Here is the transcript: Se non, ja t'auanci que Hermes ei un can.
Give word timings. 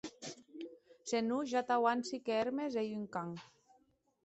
Se 1.11 1.19
non, 1.27 1.43
ja 1.51 1.63
t'auanci 1.69 2.21
que 2.25 2.33
Hermes 2.39 2.73
ei 2.83 2.91
un 3.03 3.07
can. 3.17 3.29